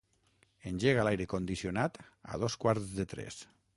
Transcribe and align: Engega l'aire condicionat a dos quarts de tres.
Engega 0.69 1.03
l'aire 1.07 1.27
condicionat 1.33 1.99
a 2.37 2.41
dos 2.45 2.57
quarts 2.65 2.89
de 3.01 3.07
tres. 3.13 3.39